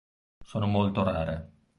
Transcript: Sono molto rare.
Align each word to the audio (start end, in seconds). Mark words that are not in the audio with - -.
Sono 0.43 0.65
molto 0.65 1.03
rare. 1.03 1.51